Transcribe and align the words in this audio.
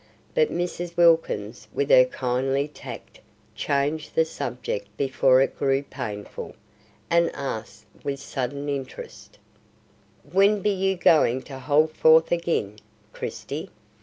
But 0.33 0.51
Mrs. 0.51 0.97
Wilkins 0.97 1.67
with 1.71 1.91
her 1.91 2.05
kindly 2.05 2.67
tact 2.67 3.19
changed 3.53 4.15
the 4.15 4.25
subject 4.25 4.87
before 4.97 5.41
it 5.43 5.55
grew 5.59 5.83
painful, 5.83 6.55
and 7.11 7.29
asked 7.35 7.85
with 8.03 8.19
sudden 8.19 8.67
interest: 8.67 9.37
"When 10.23 10.63
be 10.63 10.71
you 10.71 10.93
a 10.93 10.97
goin' 10.97 11.43
to 11.43 11.59
hold 11.59 11.91
forth 11.91 12.31
agin, 12.31 12.79
Christie? 13.13 13.69